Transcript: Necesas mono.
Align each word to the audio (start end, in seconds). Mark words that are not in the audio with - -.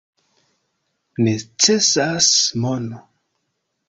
Necesas 1.27 2.31
mono. 2.65 3.03